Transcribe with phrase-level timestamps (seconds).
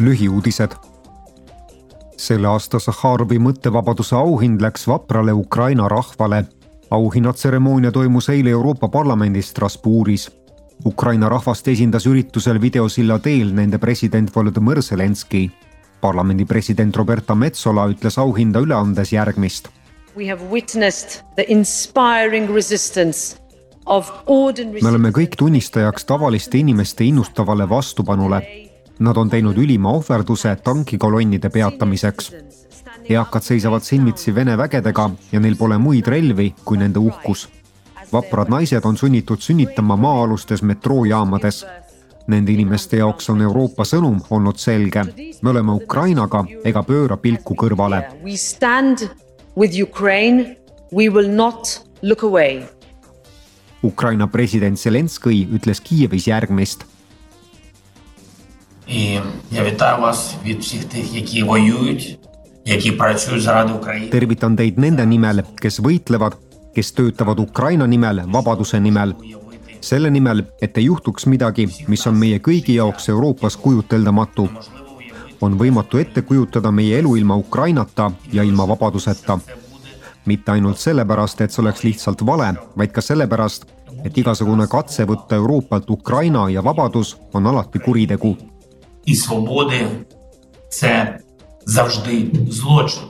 [0.00, 0.70] lühiuudised.
[2.16, 6.44] selle aasta Sahharovi mõttevabaduse auhind läks vaprale Ukraina rahvale.
[6.90, 10.30] auhinnatseremoonia toimus eile Euroopa Parlamendis Strasbourgis.
[10.86, 15.50] Ukraina rahvast esindas üritusel videosilla teel nende president Volodõmõr Zelenskõi.
[16.00, 19.68] parlamendi president Roberta Metsola ütles auhinda üle andes järgmist.
[20.16, 23.36] We have witnessed the inspiring resistance
[24.82, 28.66] me oleme kõik tunnistajaks tavaliste inimeste innustavale vastupanule
[28.98, 32.32] Nad on teinud ülima ohverduse tankikolonnide peatamiseks.
[33.08, 37.48] eakad seisavad silmitsi Vene vägedega ja neil pole muid relvi kui nende uhkus.
[38.12, 41.66] vaprad naised on sunnitud sünnitama maa-alustes metroojaamades.
[42.26, 45.04] Nende inimeste jaoks on Euroopa sõnum olnud selge.
[45.42, 48.02] me oleme Ukrainaga ega pööra pilku kõrvale.
[48.24, 49.08] We stand
[49.56, 50.56] with Ukraine,
[50.92, 52.62] we will not look away.
[53.84, 56.95] Ukraina president Zelenskõi ütles Kiievis järgmist
[58.87, 59.19] І
[59.51, 62.19] я вітаю вас від всіх тих, які воюють,
[62.65, 64.09] які працюють заради України.
[64.11, 66.33] tervitan teid nende nimel, kes võitlevad,
[66.75, 69.13] kes töötavad Ukraina nimel, vabaduse nimel.
[69.81, 74.49] selle nimel, et ei juhtuks midagi, mis on meie kõigi jaoks Euroopas kujuteldamatu.
[75.41, 79.39] on võimatu ette kujutada meie elu ilma Ukrainata ja ilma vabaduseta.
[80.25, 83.65] mitte ainult sellepärast, et see oleks lihtsalt vale, vaid ka sellepärast,
[84.05, 88.37] et igasugune katse võtta Euroopalt Ukraina ja vabadus on alati kuritegu
[89.05, 89.87] і свободи
[90.69, 91.19] це
[91.65, 93.03] завжди злочин.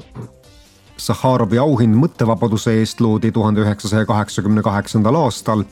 [1.02, 5.64] Sahharovi auhind mõttevabaduse eest loodi tuhande üheksasaja kaheksakümne kaheksandal aastal,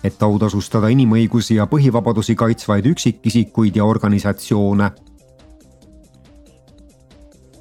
[0.00, 4.90] et autasustada inimõigusi ja põhivabadusi kaitsvaid üksikisikuid ja organisatsioone.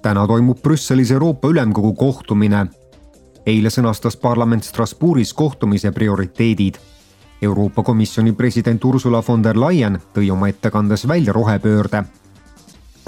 [0.02, 2.68] täna toimub Brüsselis Euroopa Ülemkogu kohtumine.
[3.46, 6.80] eile sõnastas parlament Strasbourgis kohtumise prioriteedid
[7.43, 12.05] Euroopa Komisjoni president Ursula von der Leyen tõi oma ettekandes välja rohepöörde.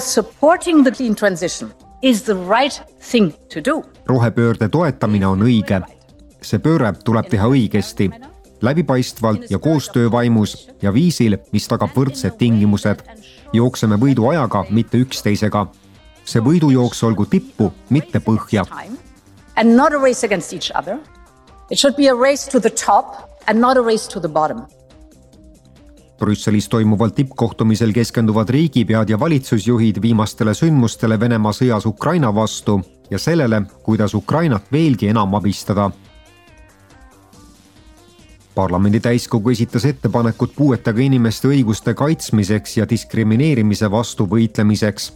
[0.03, 1.71] Supporting the clean transition
[2.03, 3.83] is the right thing to do.
[4.07, 5.81] rohepöörde toetamine on õige.
[6.43, 8.11] see pööre tuleb teha õigesti,
[8.61, 13.03] läbipaistvalt ja koostöövaimus ja viisil, mis tagab võrdsed tingimused.
[13.53, 15.67] jookseme võiduajaga, mitte üksteisega.
[16.25, 18.67] see võidujooks olgu tippu, mitte põhja.
[19.57, 20.99] And not a race against each other.
[21.71, 24.67] It should be a race to the top and not a race to the bottom.
[26.19, 32.79] Brüsselis toimuval tippkohtumisel keskenduvad riigipead ja valitsusjuhid viimastele sündmustele Venemaa sõjas Ukraina vastu
[33.11, 35.91] ja sellele, kuidas Ukrainat veelgi enam abistada.
[38.55, 45.13] parlamendi täiskogu esitas ettepanekud puuetega inimeste õiguste kaitsmiseks ja diskrimineerimise vastu võitlemiseks.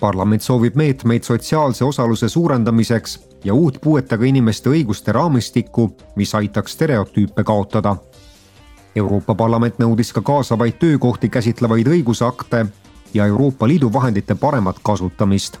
[0.00, 7.44] Parlament soovib meetmeid sotsiaalse osaluse suurendamiseks ja uut puuetega inimeste õiguste raamistikku, mis aitaks stereotüüpe
[7.44, 7.96] kaotada.
[8.96, 12.66] Euroopa Parlament nõudis ka kaasavaid töökohti käsitlevaid õigusakte
[13.14, 15.58] ja Euroopa Liidu vahendite paremat kasutamist